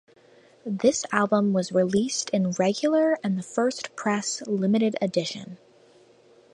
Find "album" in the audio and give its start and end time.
1.11-1.53